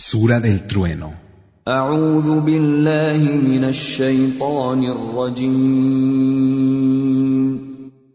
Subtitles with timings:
[0.00, 1.12] Sura del trueno.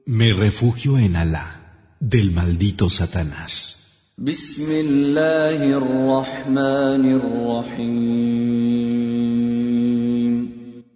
[0.05, 4.13] Me refugio en Alá, del maldito Satanás.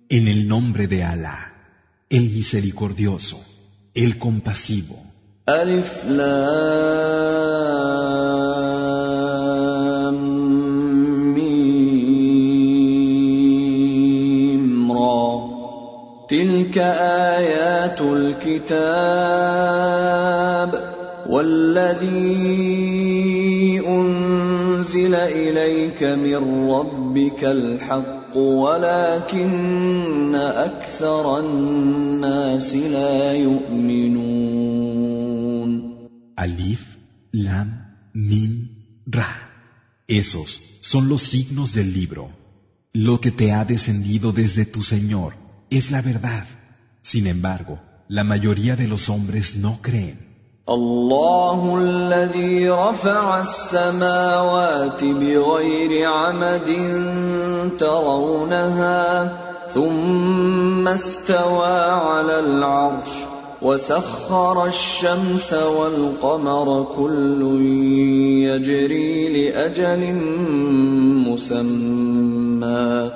[0.09, 1.53] En el nombre de Alá,
[2.09, 3.43] el misericordioso,
[3.93, 5.03] el compasivo.
[16.27, 16.77] تلك
[17.37, 19.47] آيات الكتاب
[21.29, 22.19] والذي
[23.87, 34.67] أنزل إليك من ربك الحق ولكن أكثر الناس لا يؤمنون
[36.37, 36.81] Alif,
[37.33, 37.69] Lam,
[38.13, 38.51] Mim,
[39.07, 39.31] Ra.
[40.07, 42.29] Esos son los signos del libro.
[42.93, 46.45] Lo que te ha descendido desde tu Señor es la verdad.
[47.01, 50.27] Sin embargo, la mayoría de los hombres no creen.
[50.69, 56.69] الله الذي رفع السماوات بغير عمد
[57.79, 59.37] ترونها
[59.73, 63.11] ثم استوى على العرش
[63.61, 67.41] وسخر الشمس والقمر كل
[68.43, 70.13] يجري لاجل
[71.27, 73.11] مسمى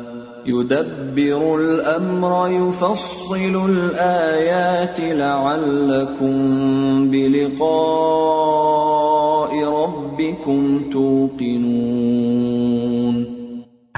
[0.47, 6.37] يدبر الامر يفصل الايات لعلكم
[7.11, 8.47] بلقاء
[9.65, 12.27] ربكم توقنون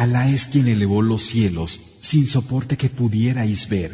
[0.04, 3.91] Alá es quien elevó los cielos sin soporte que pudierais ver,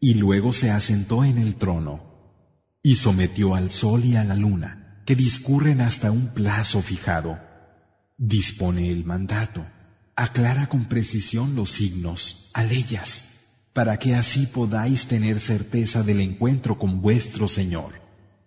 [0.00, 1.94] y luego se asentó en el trono,
[2.80, 7.40] y sometió al sol y a la luna, que discurren hasta un plazo fijado.
[8.16, 9.66] Dispone el mandato,
[10.16, 13.24] aclara con precisión los signos, aleyas,
[13.72, 18.02] para que así podáis tener certeza del encuentro con vuestro Señor.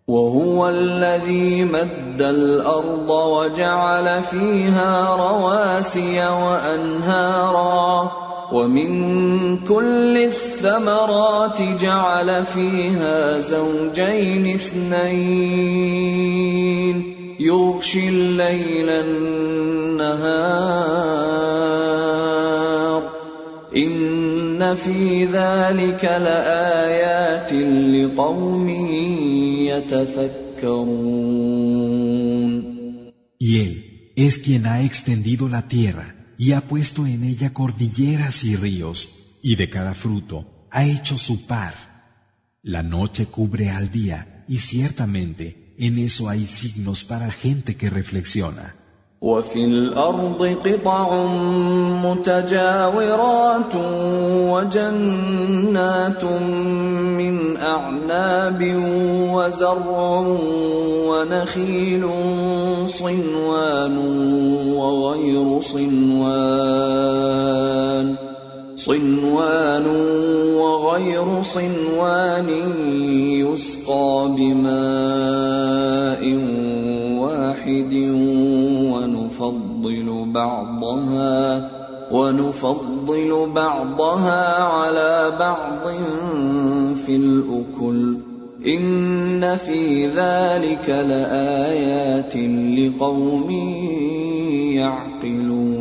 [0.08, 8.12] وهو الذي مد الارض وجعل فيها رواسي وانهارا
[8.52, 15.86] ومن كل الثمرات جعل فيها زوجين اثنين
[17.40, 20.56] يغشي الليل النهار
[24.70, 27.54] ان في ذلك لايات
[27.96, 28.70] لقوم
[29.70, 31.16] يتفكرون
[33.48, 33.74] Y Él
[34.16, 36.08] es quien ha extendido la tierra
[36.38, 39.00] y ha puesto en ella cordilleras y ríos,
[39.44, 41.76] y de cada fruto ha hecho su par.
[42.64, 48.76] La noche cubre al día, y ciertamente en eso hay signos para gente que reflexiona.
[49.21, 51.25] وفي الأرض قطع
[52.05, 53.75] متجاورات
[54.49, 58.61] وجنات من أعناب
[59.35, 60.25] وزرع
[61.09, 62.05] ونخيل
[62.87, 63.97] صنوان
[64.73, 67.11] وغير صنوان
[68.77, 69.87] صنوان
[70.57, 72.49] وغير صنوان
[73.45, 76.25] يسقى بماء
[77.21, 77.93] واحد
[80.34, 81.70] بعضها
[82.12, 85.84] ونفضل بعضها على بعض
[86.96, 88.18] في الأكل
[88.66, 92.36] إن في ذلك لآيات
[92.80, 93.50] لقوم
[94.80, 95.76] يعقلون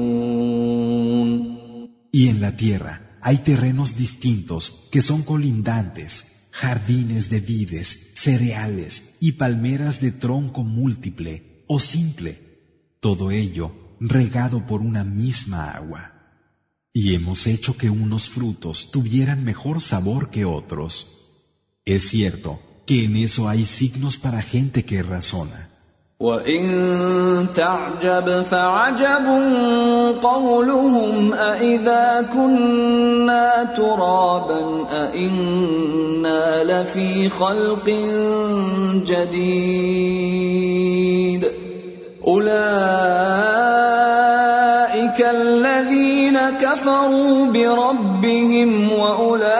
[2.13, 9.33] Y en la tierra hay terrenos distintos que son colindantes, jardines de vides, cereales y
[9.33, 12.39] palmeras de tronco múltiple o simple,
[13.01, 16.13] todo ello regado por una misma agua.
[16.93, 20.93] Y hemos hecho que unos frutos tuvieran mejor sabor que otros.
[21.85, 25.71] Es cierto que en eso hay signos para gente que razona.
[26.21, 29.27] وإن تعجب فعجب
[30.23, 37.91] قولهم أإذا كنا ترابا أإنا لفي خلق
[39.07, 40.15] جديد
[42.27, 43.18] أولئك
[46.89, 49.53] كفروا بربهم وأولئك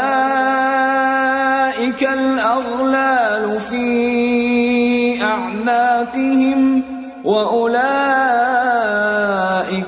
[2.03, 6.83] الأغلال في أعناقهم
[7.25, 7.85] وأولئك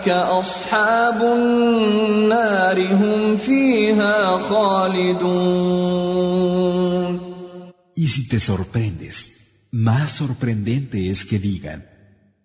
[0.08, 5.56] أصحاب النار هم فيها خالدون
[7.98, 9.16] Y si te sorprendes,
[9.72, 11.86] más sorprendente es que digan,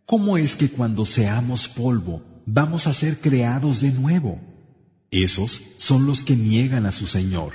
[0.05, 4.39] ¿cómo es que cuando seamos polvo vamos a ser creados de nuevo.
[5.15, 7.53] Esos son los que niegan a su Señor.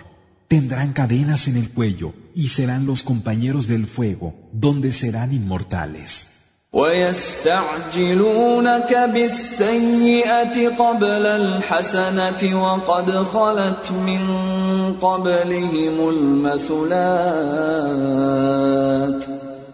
[0.49, 6.29] Tendrán cadenas en el cuello y serán los compañeros del fuego, donde serán inmortales.
[6.73, 8.13] ويستعجلونك
[9.15, 14.23] بالسيئة قبل الحسنة وقد خلت من
[15.01, 17.47] قبلهم المثلات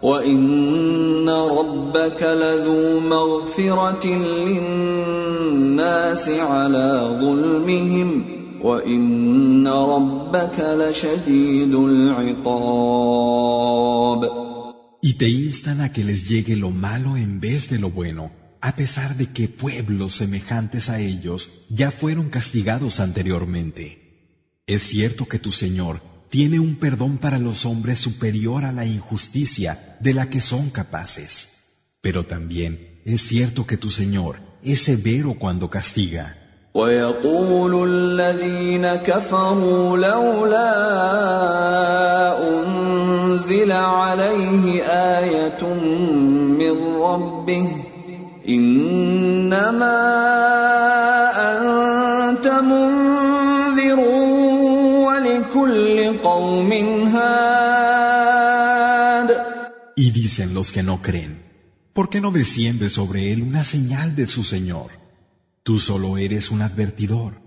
[0.03, 4.05] وإن ربك لذو مغفرة
[4.47, 8.25] للناس على ظلمهم
[8.61, 13.23] وإن ربك لشديد العقاب
[15.05, 18.31] Y te instan a que les llegue lo malo en vez de lo bueno,
[18.61, 23.85] a pesar de que pueblos semejantes a ellos ya fueron castigados anteriormente.
[24.65, 25.99] Es cierto que tu Señor
[26.29, 31.49] tiene un perdón para los hombres superior a la injusticia de la que son capaces.
[32.01, 36.37] Pero también es cierto que tu Señor es severo cuando castiga.
[43.33, 44.83] أنزل عليه
[45.19, 45.63] آية
[46.59, 47.67] من ربه
[48.47, 50.03] إنما
[60.07, 61.43] Y dicen los que no creen,
[61.93, 64.91] ¿por qué no desciende sobre él una señal de su Señor?
[65.63, 67.41] Tú solo eres un advertidor,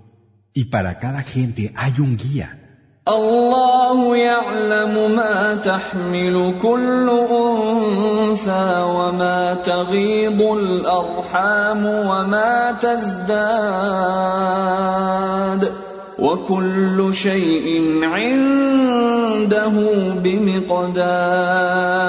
[0.55, 2.63] y para cada gente hay un guía.
[3.09, 13.37] الله يعلم ما تحمل كل انثى وما تغيض الارحام وما تزداد
[16.19, 19.75] وكل شيء عنده
[20.25, 22.07] بمقدار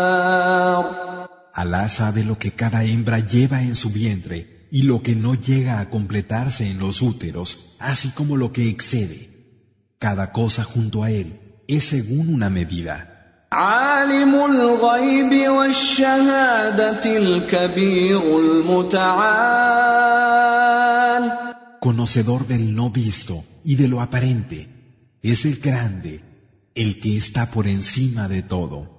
[1.57, 5.79] Alá sabe lo que cada hembra lleva en su vientre y lo que no llega
[5.79, 9.19] a completarse en los úteros, así como lo que excede.
[9.97, 13.17] Cada cosa junto a él es según una medida.
[21.81, 24.59] Conocedor del no visto y de lo aparente,
[25.21, 26.23] es el grande,
[26.75, 28.97] el que está por encima de todo.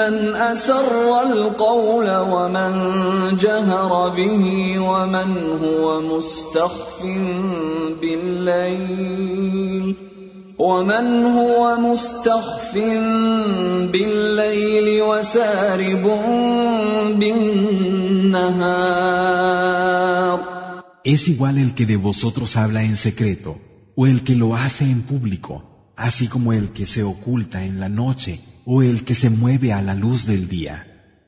[0.00, 2.72] من اسر القول ومن
[3.36, 4.44] جهر به
[4.78, 5.30] ومن
[5.62, 7.02] هو مستخف
[8.00, 9.96] بالليل
[10.60, 12.74] ومن هو مستخف
[13.92, 16.04] بالليل وسارب
[17.18, 18.80] بالنهار
[21.02, 23.58] Es igual el que de vosotros habla en secreto
[23.96, 27.88] o el que lo hace en público, así como el que se oculta en la
[27.88, 30.93] noche o el que se mueve a la luz del día.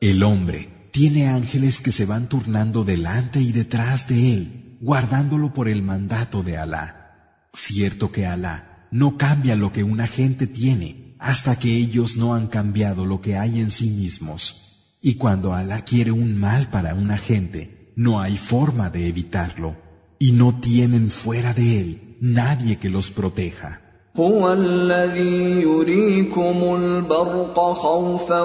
[0.00, 5.68] El hombre tiene ángeles que se van turnando delante y detrás de él, guardándolo por
[5.68, 7.48] el mandato de Alá.
[7.52, 12.46] Cierto que Alá no cambia lo que una gente tiene hasta que ellos no han
[12.48, 14.96] cambiado lo que hay en sí mismos.
[15.00, 19.87] Y cuando Alá quiere un mal para una gente, no hay forma de evitarlo
[20.19, 23.79] Y no tienen fuera de él nadie que los proteja.
[24.17, 28.41] هو الذي يريكم البرق خوفا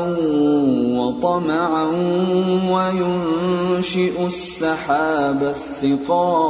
[0.97, 1.87] وطمعا
[2.73, 6.49] وينشئ السحاب الثقال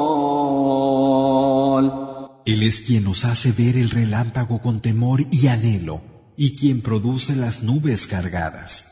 [2.46, 6.00] Él es quien nos hace ver el relámpago con temor y anhelo,
[6.36, 8.91] y quien produce las nubes cargadas.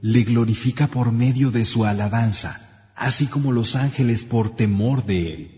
[0.00, 2.60] le glorifica por medio de su alabanza,
[2.94, 5.50] así como los ángeles por temor de él.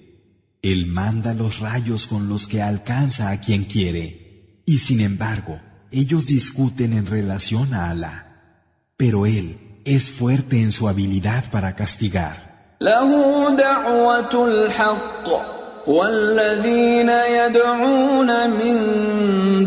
[0.63, 6.27] Él manda los rayos con los que alcanza a quien quiere, y sin embargo, ellos
[6.27, 8.17] discuten en relación a Alá.
[8.97, 12.55] Pero Él es fuerte en su habilidad para castigar.
[15.87, 18.77] والذين يدعون من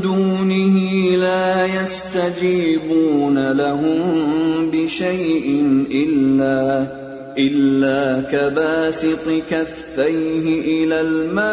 [0.01, 0.75] دونه
[1.17, 4.42] لا يستجيبون لهم
[4.84, 5.48] بشيء
[5.90, 6.60] إلا
[7.38, 10.44] إلا كباسط كفيه
[10.84, 11.44] إلى الماء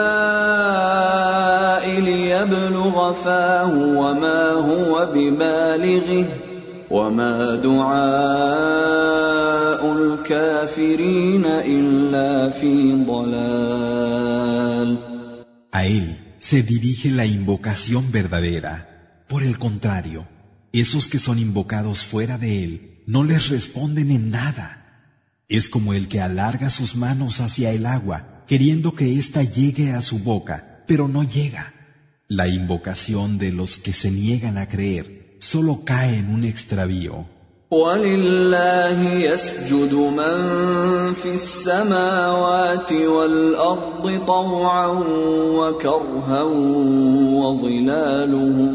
[2.02, 6.26] ليبلغ فاه وما هو ببالغه
[6.92, 8.02] وما دعاء
[9.98, 14.98] الكافرين إلا في ضلال
[15.74, 18.74] A él se dirige la invocación verdadera.
[19.30, 20.28] Por el contrario,
[20.74, 24.69] esos que son invocados fuera de él no les responden en nada.
[25.49, 30.03] Es como el que alarga sus manos hacia el agua, queriendo que ésta llegue a
[30.03, 31.73] su boca, pero no llega.
[32.29, 37.27] La invocación de los que se niegan a creer solo cae en un extravío.
[37.71, 40.37] ولله يسجد من
[41.13, 44.87] في السماوات والأرض طوعا
[45.59, 46.43] وكرها
[47.43, 48.75] وظلالهم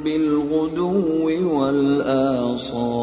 [0.00, 2.97] بالغدو والآصال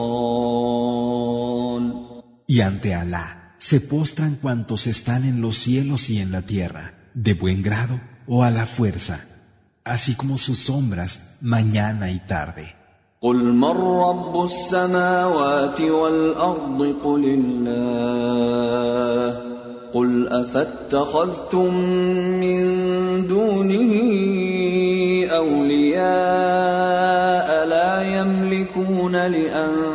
[2.47, 7.33] Y ante Alá se postran cuantos están en los cielos y en la tierra, de
[7.33, 9.25] buen grado o a la fuerza.
[9.83, 12.75] así como sus sombras mañana y tarde.
[13.21, 18.31] قل من رب السماوات والأرض قل الله
[19.93, 21.73] قل أفاتخذتم
[22.41, 22.61] من
[23.27, 23.93] دونه
[25.29, 26.69] أولياء
[27.65, 29.94] لا يملكون لأنفسهم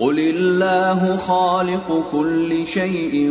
[0.00, 3.30] قل الله خالق كل شيء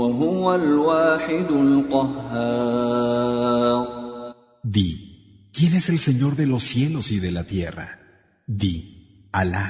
[0.00, 3.16] وهو الواحد القهار
[4.64, 4.90] Di,
[5.52, 7.98] ¿Quién es el Señor de los cielos y de la tierra?
[8.46, 9.66] Di, Alá.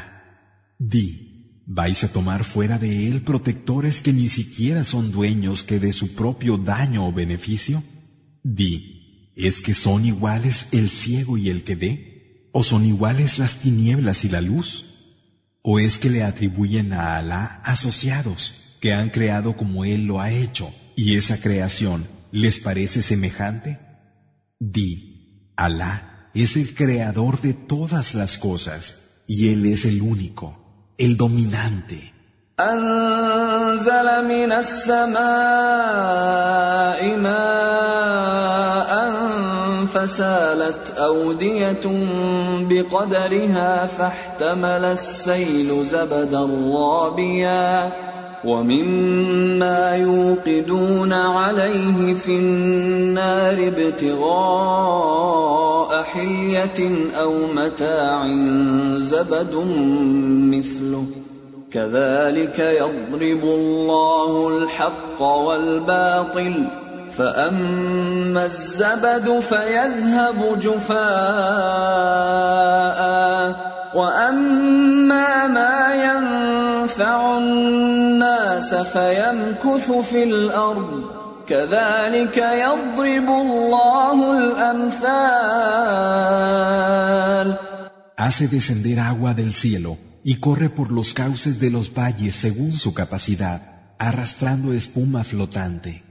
[0.78, 5.92] Di, ¿vais a tomar fuera de él protectores que ni siquiera son dueños que de
[5.92, 7.83] su propio daño o beneficio?
[8.42, 12.50] Di, ¿es que son iguales el ciego y el que ve?
[12.52, 14.89] ¿O son iguales las tinieblas y la luz?
[15.63, 20.32] ¿O es que le atribuyen a Alá asociados que han creado como Él lo ha
[20.32, 23.80] hecho y esa creación les parece semejante?
[24.60, 31.15] Di, Alá es el creador de todas las cosas y Él es el único, el
[31.15, 32.12] dominante.
[32.60, 35.22] أنزل من السماء
[37.17, 38.91] ماء
[39.93, 41.86] فسالت أودية
[42.70, 47.91] بقدرها فاحتمل السيل زبدا رابيا
[48.46, 55.12] ومما يوقدون عليه في النار ابتغاء
[56.03, 58.27] حلية أو متاع
[58.98, 59.55] زبد
[60.51, 61.21] مثله
[61.72, 66.66] كذلك يضرب الله الحق والباطل
[67.12, 71.01] فأما الزبد فيذهب جفاء
[73.96, 81.04] وأما ما ينفع الناس فيمكث في الأرض
[81.48, 85.92] كذلك يضرب الله الأمثال.
[88.18, 92.94] Hace descender agua del cielo y corre por los cauces de los valles según su
[92.94, 96.04] capacidad, arrastrando espuma flotante.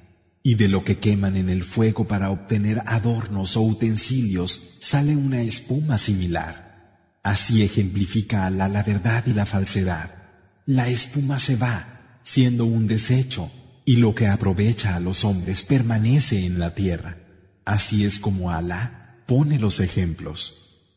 [0.43, 5.43] Y de lo que queman en el fuego para obtener adornos o utensilios sale una
[5.43, 7.19] espuma similar.
[7.23, 10.15] Así ejemplifica Alá la verdad y la falsedad.
[10.65, 13.51] La espuma se va, siendo un desecho,
[13.85, 17.19] y lo que aprovecha a los hombres permanece en la tierra.
[17.67, 20.60] Así es como Alá pone los ejemplos.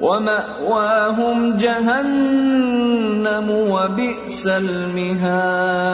[0.00, 5.92] ومأواهم جهنم وبئس المهاد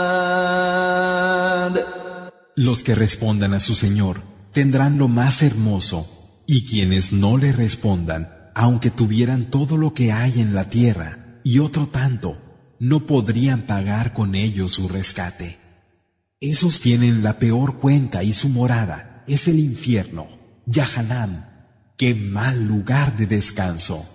[2.56, 4.20] Los que respondan a su Señor
[4.52, 6.06] tendrán lo más hermoso,
[6.46, 11.60] y quienes no le respondan, aunque tuvieran todo lo que hay en la tierra y
[11.60, 12.36] otro tanto,
[12.80, 15.58] no podrían pagar con ello su rescate.
[16.40, 20.26] Esos tienen la peor cuenta y su morada es el infierno,
[20.66, 21.51] Yahanam,
[22.03, 24.05] qué mal lugar de descanso.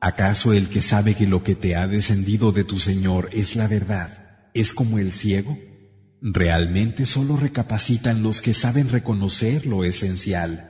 [0.00, 3.66] ¿Acaso el que sabe que lo que te ha descendido de tu Señor es la
[3.66, 5.58] verdad es como el ciego?
[6.21, 10.69] Realmente solo recapacitan los que saben reconocer lo esencial.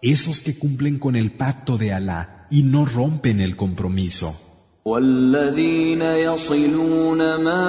[0.00, 4.34] Esos que cumplen con el pacto de Alá y no rompen el compromiso.
[4.88, 7.64] والذين يصلون ما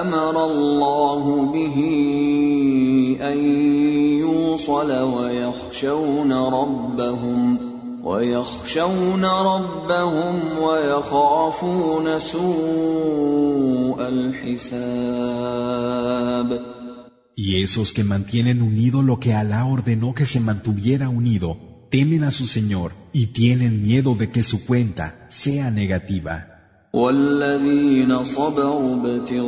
[0.00, 1.76] امر الله به
[3.20, 3.73] ان
[4.74, 7.58] يوصل ويخشون ربهم
[8.04, 15.30] ويخشون ربهم ويخافون سوء الحساب
[17.36, 21.56] Y esos que mantienen unido lo que Alá ordenó que se mantuviera unido
[21.90, 26.53] temen a su Señor y tienen miedo de que su cuenta sea negativa.
[26.95, 29.45] والذين صبروا ابتغاء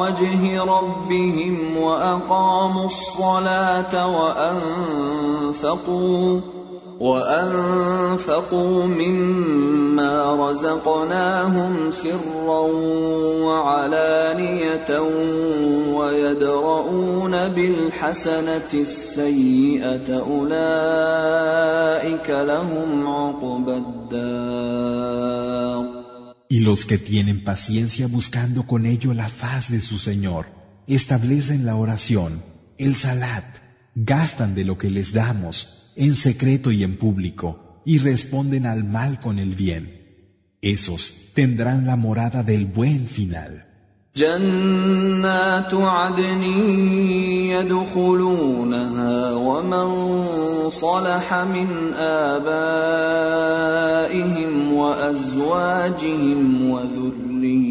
[0.00, 3.94] وجه ربهم وأقاموا الصلاة
[5.52, 6.40] وأنفقوا
[7.01, 12.61] وانفقوا مما رزقناهم سرا
[13.47, 14.99] وعلانيه
[15.97, 21.49] ويدرؤون بالحسنه السيئه اولئك
[22.29, 25.27] لهم عقبى الدار
[26.49, 30.45] Y los que tienen paciencia buscando con ello la faz de su Señor,
[30.87, 32.41] establecen la oración,
[32.77, 33.43] el salat,
[33.95, 39.19] gastan de lo que les damos, en secreto y en público, y responden al mal
[39.19, 39.83] con el bien.
[40.61, 43.67] Esos tendrán la morada del buen final.
[44.17, 46.43] جنات عدن
[47.53, 49.89] يدخلونها ومن
[50.69, 53.33] صلح من آبائهم
[54.73, 57.67] وأزواجهم وذرياتهم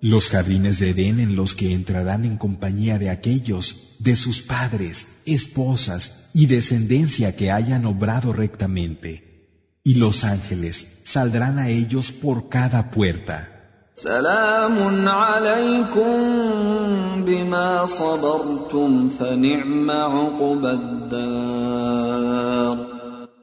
[0.02, 5.08] Los jardines de Edén en los que entrarán en compañía de aquellos, de sus padres,
[5.26, 9.80] esposas y descendencia que hayan obrado rectamente.
[9.84, 13.57] Y los ángeles saldrán a ellos por cada puerta.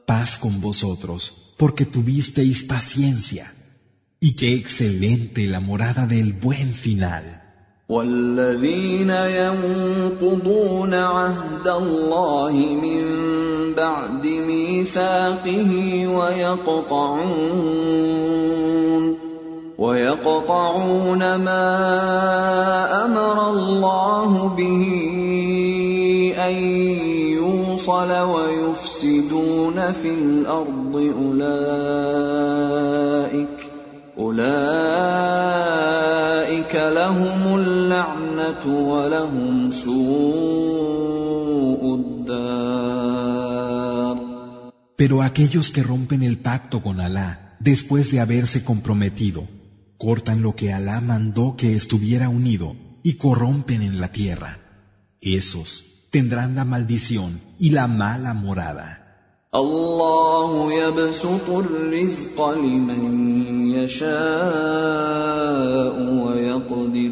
[0.05, 3.53] Paz con vosotros, porque tuvisteis paciencia.
[4.19, 7.41] Y qué excelente la morada del buen final.
[7.89, 12.51] والذين ينقضون عهد الله
[12.83, 13.03] من
[13.75, 15.71] بعد ميثاقه
[16.07, 17.71] ويقطعون
[19.77, 21.67] ويقطعون ما
[23.05, 24.83] امر الله به
[26.37, 26.55] ان
[27.33, 32.11] يوصل ويفسدون في الارض اولئك
[44.95, 49.47] Pero aquellos que rompen el pacto con Alá después de haberse comprometido,
[49.97, 54.59] cortan lo que Alá mandó que estuviera unido y corrompen en la tierra.
[55.21, 58.97] Esos tendrán la maldición y la mala morada.
[59.53, 63.03] الله يبسط الرزق لمن
[63.75, 64.11] يشاء
[66.23, 67.11] ويقدر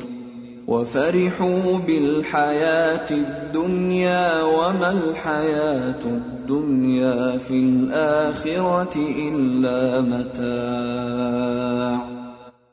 [0.67, 11.39] وفرحوا بالحياه الدنيا وما الحياه الدنيا في الاخره الا متاع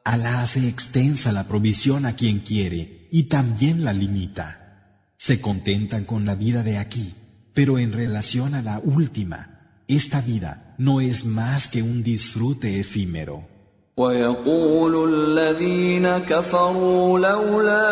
[0.04, 4.46] Alá hace extensa la provisión a quien quiere y también la limita.
[5.18, 7.14] Se contentan con la vida de aquí
[7.56, 9.38] Pero en relación a la última,
[9.88, 13.44] esta vida no es más que un disfrute efímero.
[13.96, 17.88] ويقول الذين كفروا لولا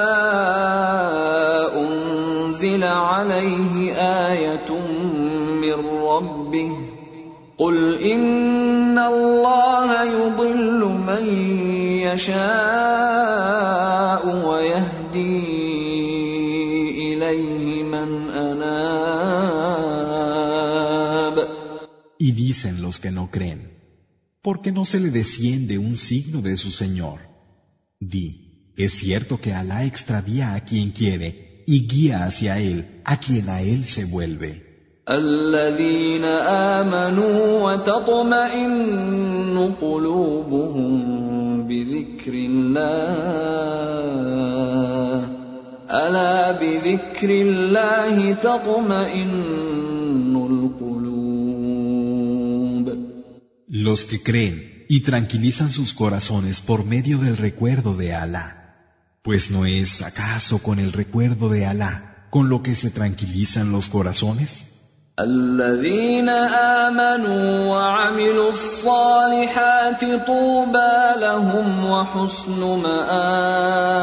[1.81, 4.71] انزل عليه ايه
[5.63, 6.71] من ربه
[7.59, 11.25] قل ان الله يضل من
[12.07, 12.35] يشاء
[14.49, 15.65] ويهدي
[17.15, 19.45] اليه من اناب
[22.19, 23.61] Y dicen los que no creen,
[24.41, 27.19] ¿por qué no se le desciende un signo de su Señor?
[28.01, 33.49] Di, es cierto que Alá extravía a quien quiere y guía hacia él a quien
[33.49, 34.75] a él se vuelve.
[35.09, 38.95] الذين امنوا وتطمئن
[39.81, 41.38] قلوبهم
[41.69, 42.85] بذكر الله
[45.91, 51.05] الا بذكر الله تطمئن القلوب
[53.69, 58.77] Los que creen y tranquilizan sus corazones por medio del recuerdo de Alá.
[59.23, 63.89] Pues no es acaso con el recuerdo de Alá con lo que se tranquilizan los
[63.89, 64.67] corazones?
[65.21, 73.95] الذين امنوا وعملوا الصالحات طوبى لهم وحسن مآب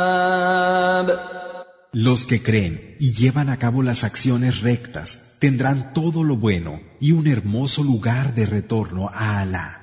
[1.93, 7.11] Los que creen y llevan a cabo las acciones rectas tendrán todo lo bueno y
[7.11, 9.77] un hermoso lugar de retorno a Alá.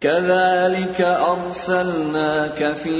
[0.00, 2.90] كذلك ارسلناك في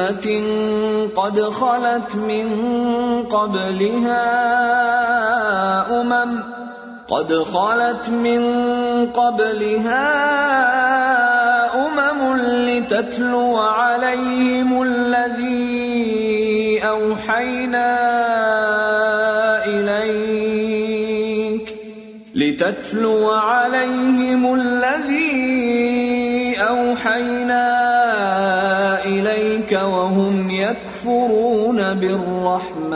[0.00, 2.48] امه قد خلت من
[3.30, 4.26] قبلها
[6.00, 6.42] أمم
[7.08, 8.42] قد خلت من
[9.14, 10.08] قبلها
[11.86, 17.98] أمم لتتلو عليهم الذي أوحينا
[19.66, 20.98] إليك
[22.34, 25.27] لتتلو عليهم الذي
[29.67, 32.93] اليك وهم يكفرون بالرحمن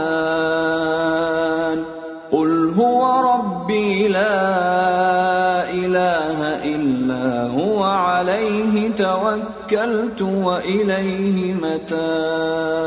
[2.32, 3.02] قل هو
[3.34, 12.78] ربي لا اله الا هو عليه توكلت واليه متاب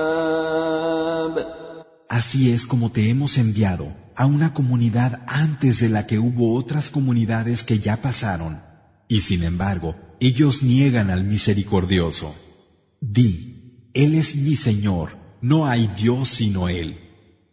[2.21, 6.91] Así es como te hemos enviado a una comunidad antes de la que hubo otras
[6.91, 8.61] comunidades que ya pasaron,
[9.09, 12.35] y sin embargo, ellos niegan al misericordioso.
[13.01, 13.54] Di,
[13.96, 15.08] Él es mi Señor,
[15.42, 16.98] no hay Dios sino Él.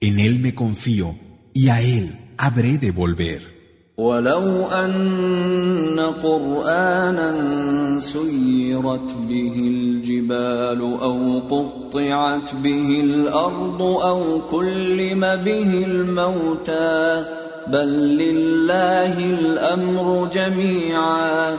[0.01, 1.17] En Él me confío,
[1.55, 3.53] y a Él habré de volver.
[3.99, 7.31] ولو أن قرآنا
[8.01, 17.25] سيرت به الجبال أو قطعت به الأرض أو كلم به الموتى
[17.69, 21.59] بل لله الأمر جميعا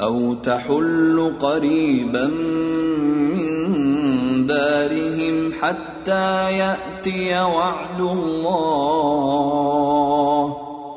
[0.00, 2.26] أو تحل قريبا
[3.36, 3.52] من
[4.46, 9.12] دارهم حتى يأتي وعد الله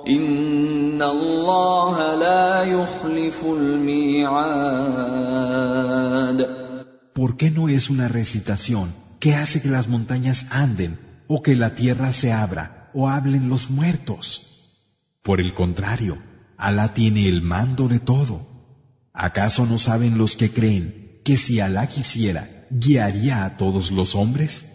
[0.07, 4.85] إن الله لا يخلف الميعاد
[7.13, 11.73] ¿Por qué no es una recitación que hace que las montañas anden, o que la
[11.73, 14.25] tierra se abra, o hablen los muertos?
[15.23, 16.17] Por el contrario,
[16.57, 18.48] Alá tiene el mando de todo.
[19.12, 24.66] ¿Acaso no saben los que creen que si Alá quisiera, guiaría a todos los hombres?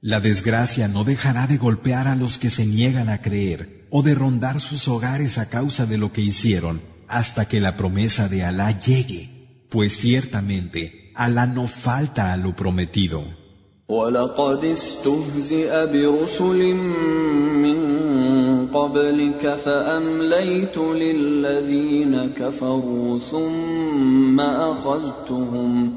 [0.00, 4.14] La desgracia no dejará de golpear a los que se niegan a creer o de
[4.14, 8.80] rondar sus hogares a causa de lo que hicieron hasta que la promesa de Alá
[8.80, 13.22] llegue, pues ciertamente Alá no falta a lo prometido.
[18.71, 25.93] ولقد استهزئ برسل من قبلك فامليت للذين كفروا ثم اخذتهم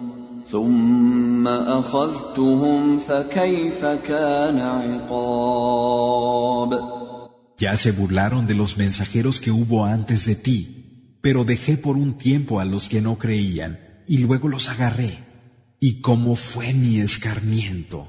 [0.50, 5.31] ثم اخذتهم فكيف كان عقاب
[7.62, 12.14] Ya se burlaron de los mensajeros que hubo antes de ti, pero dejé por un
[12.14, 15.18] tiempo a los que no creían y luego los agarré.
[15.79, 18.09] ¿Y cómo fue mi escarmiento?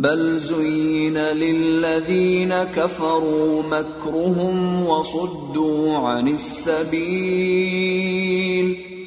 [0.00, 7.76] بل زين للذين كفروا مكرهم وصدوا عن السبيل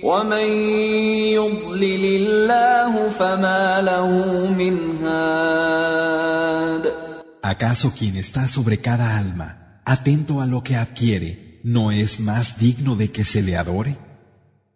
[0.03, 0.47] ومن
[1.37, 4.09] يضلل الله فما له
[4.57, 6.29] من هاد
[7.41, 12.95] ¿Acaso quien está sobre cada alma, atento a lo que adquiere, no es más digno
[12.95, 13.97] de que se le adore?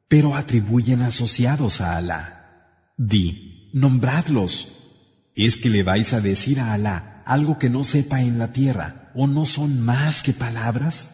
[0.07, 2.23] Pero atribuyen asociados a Alá.
[2.97, 4.53] Di, nombradlos.
[5.37, 9.11] ¿Es que le vais a decir a Alá algo que no sepa en la tierra
[9.15, 11.09] o no son más que palabras?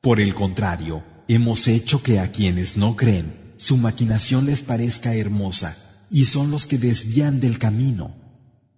[0.00, 5.76] Por el contrario, hemos hecho que a quienes no creen su maquinación les parezca hermosa
[6.10, 8.14] y son los que desvían del camino.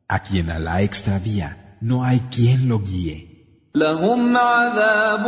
[0.08, 3.32] A quien Alá extravía, no hay quien lo guíe.
[3.74, 5.24] لهم عذاب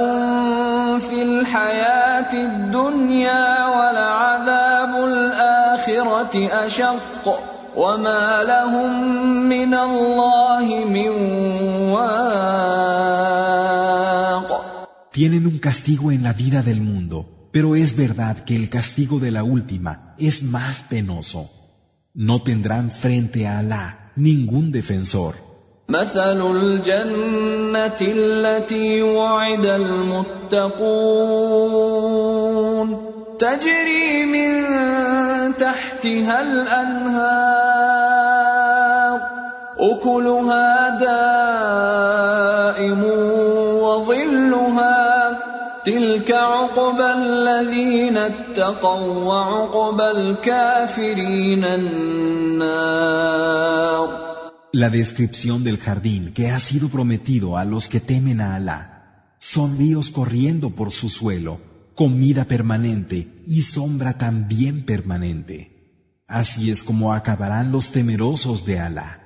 [1.00, 7.40] في الحياة الدنيا ولعذاب الآخرة أشق
[7.76, 11.08] وما لهم من الله من
[11.92, 13.34] واق
[15.12, 19.30] Tienen un castigo en la vida del mundo, pero es verdad que el castigo de
[19.30, 21.50] la última es más penoso.
[22.14, 25.34] No tendrán frente a Alá ningún defensor.
[25.88, 30.74] مثل الجنة التي وعد المتقون
[33.38, 34.64] تجري من
[35.59, 37.99] تحتها الأنهار
[39.79, 43.03] أكلها دائم
[43.83, 45.39] وظلها
[45.83, 53.29] تلك عقبى الذين اتقوا وعقبى الكافرين النار
[54.71, 59.33] La descripción del jardín que ha sido prometido a los que temen a Alá.
[59.39, 61.59] Son ríos corriendo por su suelo,
[61.98, 66.22] comida permanente y sombra también permanente.
[66.26, 69.20] Así es como acabarán los temerosos de Alá.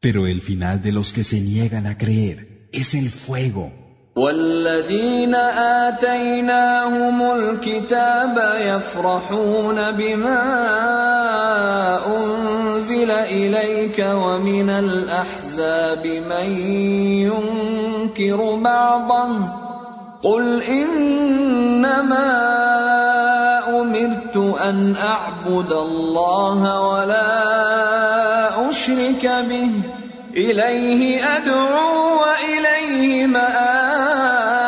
[0.00, 3.72] Pero el final de los que se niegan a creer es el fuego.
[12.88, 16.50] أنزل إليك ومن الأحزاب من
[17.26, 19.61] ينكر بعضه
[20.22, 22.28] قل إنما
[23.80, 29.70] أمرت أن أعبد الله ولا أشرك به
[30.34, 34.58] إليه أدعو وإليه مآب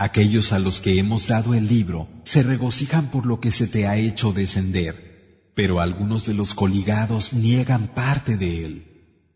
[0.00, 3.88] Aquellos a los que hemos dado el libro se regocijan por lo que se te
[3.88, 5.08] ha hecho descender
[5.56, 8.74] pero algunos de los coligados niegan parte de él.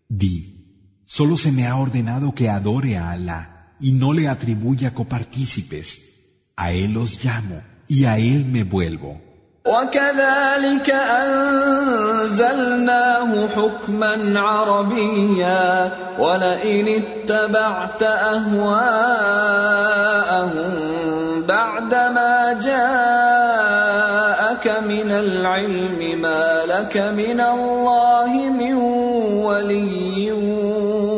[0.08, 6.00] Di, solo se me ha ordenado que adore a Alá y no le atribuya copartícipes.
[6.56, 9.20] A él los llamo y a él me vuelvo.
[9.66, 10.90] وكذلك
[12.30, 12.68] أنزلناه
[13.48, 18.72] حكما عربيا ولئن اتبعت أهواءهم
[21.46, 23.62] بعدما جاءك
[24.88, 28.74] من العلم ما لك من الله من
[29.44, 30.32] ولي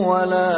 [0.05, 0.58] ولا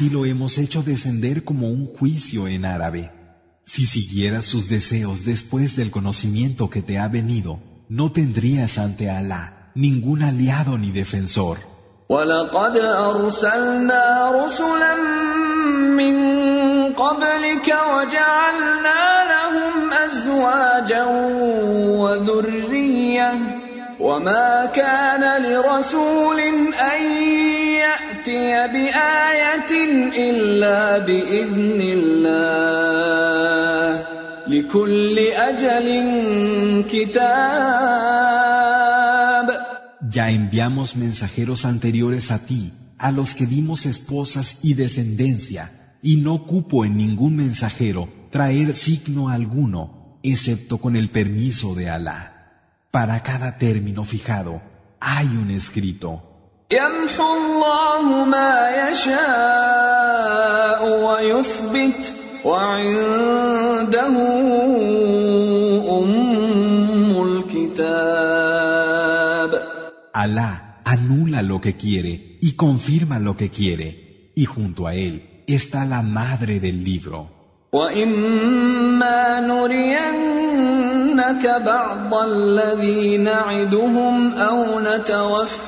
[0.00, 3.12] Así lo hemos hecho descender como un juicio en árabe.
[3.66, 9.72] Si siguieras sus deseos después del conocimiento que te ha venido, no tendrías ante Alá
[9.74, 11.58] ningún aliado ni defensor.
[12.08, 14.94] ولقد أرسلنا رسلا
[16.00, 16.16] من
[16.94, 21.04] قبلك وجعلنا لهم أزواجا
[22.00, 23.32] وذرية
[24.00, 27.02] وما كان لرسول أن
[27.82, 28.09] يأتي
[28.66, 29.72] بآية
[30.30, 33.26] إلا بإذن الله
[34.48, 34.60] Ya
[40.30, 46.84] enviamos mensajeros anteriores a ti, a los que dimos esposas y descendencia, y no cupo
[46.84, 52.62] en ningún mensajero traer signo alguno, excepto con el permiso de Alá.
[52.92, 54.62] Para cada término fijado
[55.00, 56.29] hay un escrito.
[70.13, 74.11] Alá anula lo que quiere y confirma lo que quiere.
[74.35, 77.40] y junto a él está la madre del libro.
[77.72, 80.64] وإما نرينك
[81.66, 85.60] بعض الذي نعدهم أو نتوفينك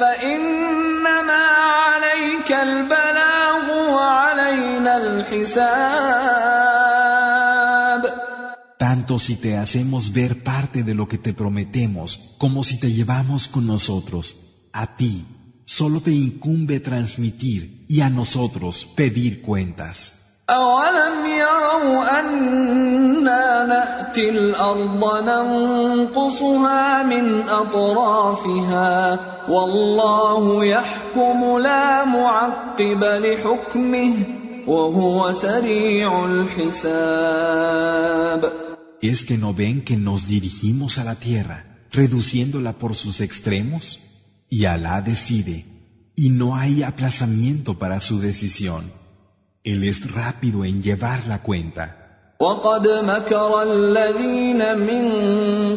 [0.00, 1.44] فإنما
[1.82, 6.18] عليك البلاغ وعلينا الحساب
[8.78, 13.48] Tanto si te hacemos ver parte de lo que te prometemos, como si te llevamos
[13.48, 14.36] con nosotros,
[14.72, 15.26] a ti
[15.64, 20.21] solo te incumbe transmitir y a nosotros pedir cuentas.
[20.50, 34.14] أولم يروا أنا نأتي الأرض ننقصها من أطرافها والله يحكم لا معقب لحكمه
[34.66, 37.88] وهو سريع الحساب
[39.00, 41.58] ¿Es que no ven que nos dirigimos a la tierra,
[41.92, 44.00] reduciéndola por sus extremos?
[44.50, 45.66] Y Alá decide,
[46.16, 48.82] y no hay aplazamiento para su decisión.
[49.64, 51.98] Él es rápido en llevar la cuenta.
[52.40, 55.04] وقد مكر الذين من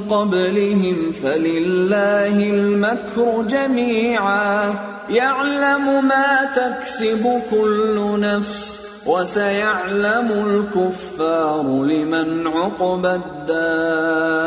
[0.10, 4.76] قبلهم فلله المكر جميعا
[5.10, 14.42] يعلم ما تكسب كل نفس وسيعلم الكفار لمن عقبى الدار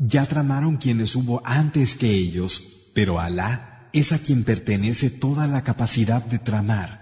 [0.00, 2.62] Ya tramaron quienes hubo antes que ellos,
[2.94, 7.01] pero Alá es a quien pertenece toda la capacidad de tramar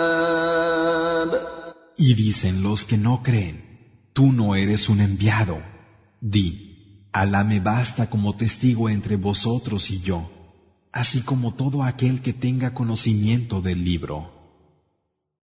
[2.03, 3.61] Y dicen los que no creen,
[4.11, 5.61] tú no eres un enviado.
[6.19, 10.27] Di, Alá me basta como testigo entre vosotros y yo,
[10.91, 14.40] así como todo aquel que tenga conocimiento del libro.